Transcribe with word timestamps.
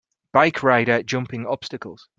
Bike 0.33 0.63
rider 0.63 1.03
jumping 1.03 1.45
obstacles. 1.45 2.07